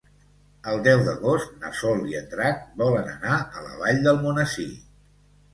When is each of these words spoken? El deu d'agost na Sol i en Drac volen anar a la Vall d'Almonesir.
El 0.71 0.79
deu 0.87 1.01
d'agost 1.07 1.51
na 1.65 1.69
Sol 1.81 2.01
i 2.13 2.17
en 2.21 2.25
Drac 2.33 2.65
volen 2.83 3.13
anar 3.15 3.37
a 3.39 3.63
la 3.67 3.79
Vall 3.83 4.03
d'Almonesir. 4.09 4.71